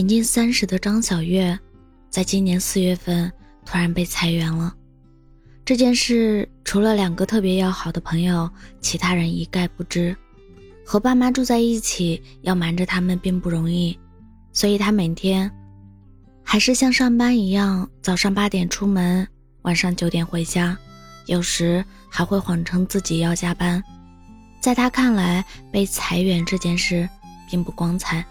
[0.00, 1.58] 年近三十的张小月，
[2.08, 3.30] 在今年四月份
[3.66, 4.74] 突然被裁员了。
[5.62, 10.16] 这件事除了两个特别要好的朋友，其他人一概不知。
[10.86, 13.98] 和爸妈住在一起，要瞒着他们并不容易，
[14.54, 15.50] 所以他每天
[16.42, 19.28] 还是像上班一样，早上八点出门，
[19.62, 20.74] 晚上九点回家，
[21.26, 23.84] 有时还会谎称自己要加班。
[24.62, 27.06] 在他看来，被裁员这件事
[27.50, 28.24] 并不光彩。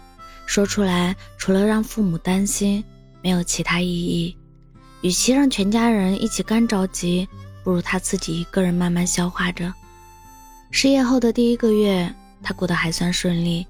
[0.50, 2.84] 说出来，除了让父母担心，
[3.22, 4.36] 没有其他意义。
[5.00, 7.28] 与其让全家人一起干着急，
[7.62, 9.72] 不如他自己一个人慢慢消化着。
[10.72, 13.64] 失业后的第一个月，他过得还算顺利，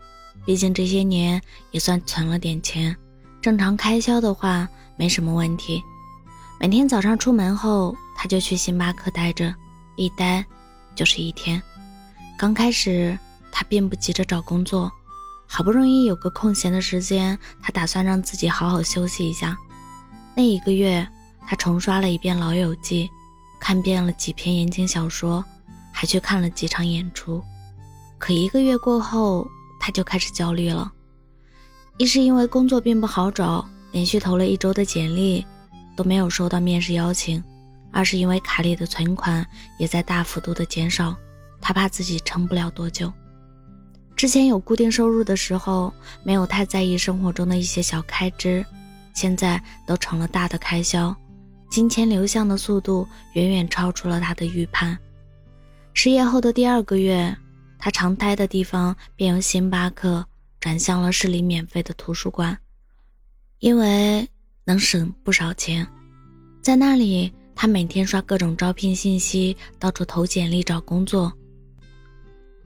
[0.46, 1.38] 毕竟这些年
[1.70, 2.96] 也算存了点钱，
[3.42, 4.66] 正常开销的话
[4.96, 5.82] 没什么问题。
[6.58, 9.54] 每天早上出门后，他就去星巴克待着，
[9.96, 10.42] 一待
[10.94, 11.62] 就是一天。
[12.38, 13.18] 刚开始，
[13.52, 14.90] 他并不急着找工作。
[15.52, 19.58] 好不容易有个空闲的时间，他打算让自己好好休息一下。
[20.32, 21.04] 那一个月，
[21.44, 23.08] 他重刷了一遍《老友记》，
[23.58, 25.44] 看遍了几篇言情小说，
[25.90, 27.42] 还去看了几场演出。
[28.16, 29.44] 可一个月过后，
[29.80, 30.92] 他就开始焦虑了。
[31.98, 35.44] 一是因为工作并不好找，连续投了一周的简历
[35.96, 37.42] 都没有收到面试邀请；
[37.90, 39.44] 二是因为卡里的存款
[39.80, 41.16] 也在大幅度的减少，
[41.60, 43.12] 他怕自己撑不了多久。
[44.20, 45.90] 之前有固定收入的时候，
[46.22, 48.62] 没有太在意生活中的一些小开支，
[49.14, 51.16] 现在都成了大的开销，
[51.70, 54.98] 金钱流向的速度远远超出了他的预判。
[55.94, 57.34] 失业后的第二个月，
[57.78, 60.22] 他常待的地方便由星巴克
[60.60, 62.54] 转向了市里免费的图书馆，
[63.60, 64.28] 因为
[64.64, 65.86] 能省不少钱。
[66.60, 71.32] 在那里，他每天刷各种招聘信息，到处投简历找工作。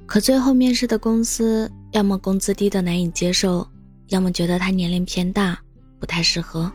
[0.07, 3.67] 可最后面试的公司，要么工资低的难以接受，
[4.09, 5.59] 要么觉得他年龄偏大，
[5.99, 6.71] 不太适合。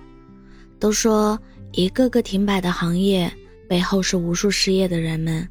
[0.80, 1.40] 都说
[1.72, 3.32] 一个个停摆的行业
[3.68, 5.48] 背后是无数失业的人们。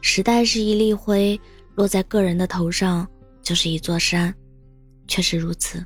[0.00, 1.40] 时代是一粒灰，
[1.74, 3.08] 落在个人的头上
[3.42, 4.32] 就是一座山，
[5.08, 5.84] 确实如此。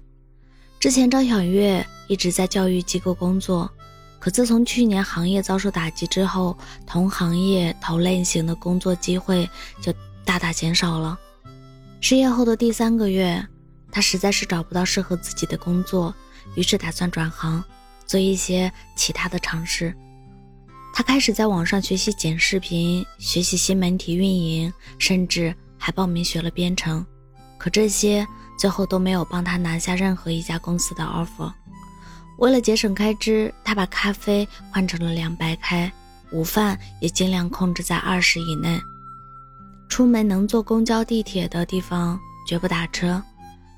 [0.81, 3.71] 之前张小月一直在教育机构工作，
[4.19, 9.49] 可自从去年行业遭受打击之后，同行业同类型的工作机会
[9.81, 9.93] 就
[10.25, 11.19] 大大减少了。
[12.01, 13.45] 失业后的第三个月，
[13.91, 16.15] 他实在是找不到适合自己的工作，
[16.55, 17.63] 于是打算转行，
[18.07, 19.95] 做一些其他的尝试。
[20.95, 27.05] 他开始在网上学习剪视频，学习新媒体运营，甚至还报名学了编程。
[27.59, 28.27] 可这些
[28.57, 31.53] 最后都没有帮他拿下任何一家公司的 offer。
[32.39, 35.93] 为了节省开支，他把咖啡换成了凉白开，
[36.31, 38.81] 午饭也尽量控制在二十以内。
[39.89, 43.23] 出门能坐公交、地铁的地方绝不打车，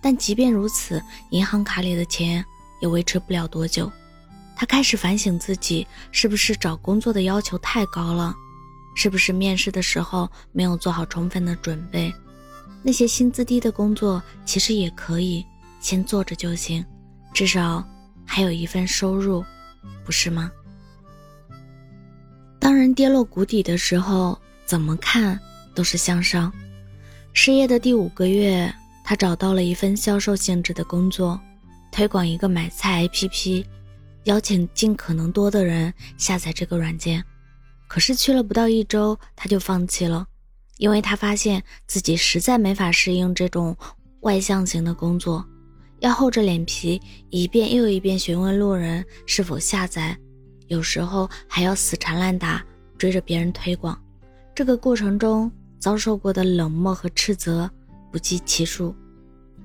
[0.00, 2.44] 但即便如此，银行卡里的钱
[2.80, 3.90] 也维持不了多久。
[4.56, 8.34] 他开始反省自己是不是找工作的要求太高了，
[8.94, 12.12] 是不是面试的时候没有做好充分的准备。
[12.82, 15.44] 那些薪资低的工作其实也可以
[15.80, 16.84] 先做着就行，
[17.32, 17.82] 至少
[18.26, 19.42] 还有一份收入，
[20.04, 20.50] 不是吗？
[22.58, 25.40] 当人跌落谷底的时候，怎么看？
[25.80, 26.52] 都是向上。
[27.32, 28.70] 失业的第五个月，
[29.02, 31.40] 他找到了一份销售性质的工作，
[31.90, 33.64] 推广一个买菜 APP，
[34.24, 37.24] 邀请尽可能多的人下载这个软件。
[37.88, 40.26] 可是去了不到一周，他就放弃了，
[40.76, 43.74] 因为他发现自己实在没法适应这种
[44.20, 45.42] 外向型的工作，
[46.00, 50.14] 要厚着脸皮一遍又一遍询问路人是否下载，
[50.66, 52.62] 有时候还要死缠烂打
[52.98, 53.98] 追着别人推广。
[54.52, 57.68] 这个过程中，遭受过的冷漠和斥责
[58.12, 58.94] 不计其数，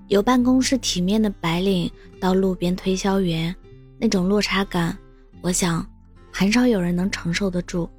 [0.07, 3.53] 由办公室体面的白领到路边推销员，
[3.99, 4.97] 那种落差感，
[5.41, 5.85] 我想
[6.31, 7.89] 很少有人能承受得住。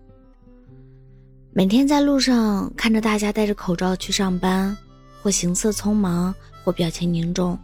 [1.53, 4.77] 每天在路上看着大家戴着口罩去上班，
[5.22, 6.34] 或行色匆忙，
[6.65, 7.59] 或表情凝重，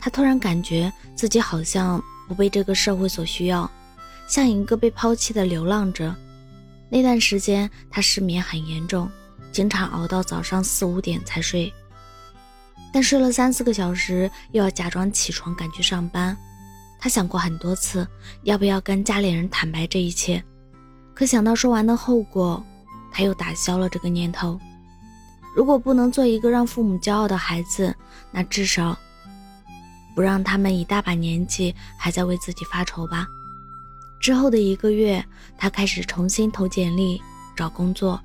[0.00, 3.70] 他突然感觉自己好像不被这个社会所需要，
[4.26, 6.14] 像一个被抛弃的流浪者。
[6.90, 9.10] 那段时间，他失眠很严重。
[9.52, 11.72] 经常熬到早上四五点才睡，
[12.92, 16.36] 但睡了三四个小时又要假装起床赶去上班。
[17.00, 18.06] 他想过很多次
[18.42, 20.42] 要不要跟家里人坦白这一切，
[21.14, 22.64] 可想到说完的后果，
[23.12, 24.58] 他又打消了这个念头。
[25.56, 27.94] 如果不能做一个让父母骄傲的孩子，
[28.30, 28.96] 那至少
[30.14, 33.26] 不让他们一大把年纪还在为自己发愁吧。
[34.20, 35.24] 之后的一个月，
[35.56, 37.20] 他开始重新投简历
[37.56, 38.20] 找工作。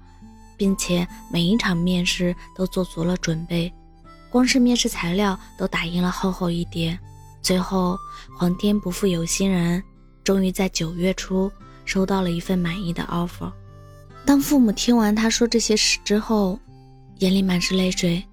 [0.58, 3.72] 并且每一场面试都做足了准备，
[4.30, 6.98] 光是面试材料都打印了厚厚一叠，
[7.42, 7.98] 最后，
[8.38, 9.84] 皇天不负有心人，
[10.24, 11.52] 终于在九月初
[11.86, 13.52] 收到了一份满意的 offer。
[14.26, 16.58] 当父母听完他说这些事之后，
[17.20, 18.24] 眼里满是泪水，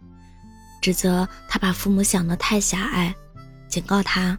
[0.81, 3.15] 指责他把父母想得太狭隘，
[3.69, 4.39] 警告他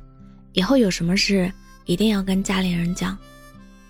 [0.54, 1.52] 以后有什么事
[1.86, 3.18] 一定要跟家里人讲。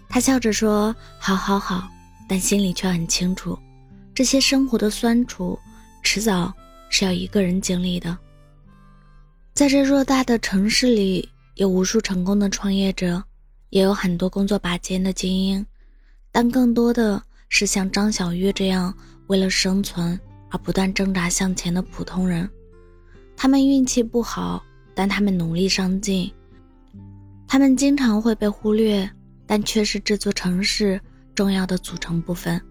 [0.09, 1.88] 他笑着说：“好好好。”
[2.27, 3.59] 但心里却很清楚，
[4.21, 5.57] 这些生活的酸楚，
[6.03, 6.53] 迟早
[6.91, 8.15] 是要一个人经历的。
[9.51, 13.23] 在这偌大的城市里，有无数成功的创业者，
[13.71, 15.65] 也有很多工作拔尖的精英，
[16.31, 17.19] 但更多的
[17.50, 18.95] 是像张小月这样
[19.25, 20.19] 为了生存
[20.51, 22.47] 而不断挣扎向前的普通人。
[23.35, 24.63] 他们运气不好，
[24.94, 26.31] 但他们努力上进。
[27.47, 29.09] 他们经常会被忽略，
[29.47, 31.01] 但却是这座城市
[31.33, 32.62] 重要的组成部分。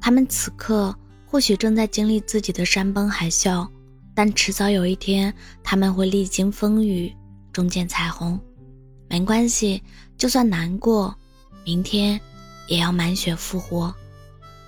[0.00, 0.94] 他们此刻
[1.26, 3.68] 或许正在经历自己的山崩海啸。
[4.14, 5.32] 但迟早有一天，
[5.62, 7.14] 他们会历经风雨，
[7.52, 8.38] 终见彩虹。
[9.08, 9.82] 没关系，
[10.18, 11.14] 就算难过，
[11.64, 12.20] 明天
[12.66, 13.94] 也要满血复活。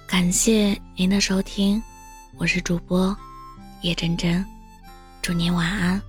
[0.06, 1.82] 感谢您的收听，
[2.38, 3.14] 我是主播
[3.82, 4.44] 叶真真，
[5.20, 6.00] 祝您晚安。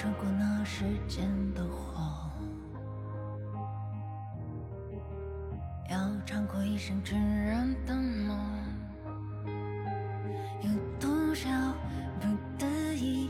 [0.00, 2.00] 穿过那时间的火，
[5.90, 7.12] 要穿过一生炽
[7.44, 7.52] 热
[7.84, 8.34] 的梦，
[10.62, 11.50] 有多少
[12.18, 13.28] 不得已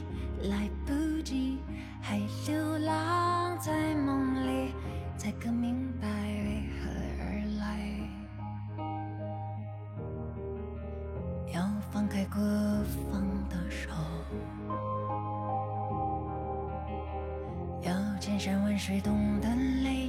[0.49, 1.58] 来不及，
[2.00, 4.72] 还流浪在梦里，
[5.17, 6.88] 才更明白为何
[7.19, 7.67] 而来，
[11.52, 12.40] 要放开过
[13.11, 13.19] 放
[18.41, 19.55] 山万水，懂得
[19.85, 20.09] 泪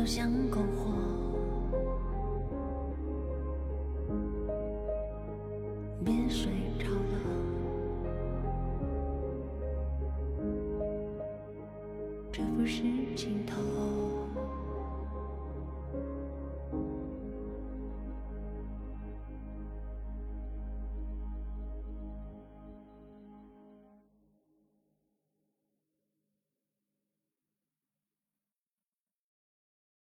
[0.00, 0.94] 就像篝火。
[6.02, 7.20] 别睡着了，
[12.32, 12.82] 这不是
[13.14, 14.09] 尽头。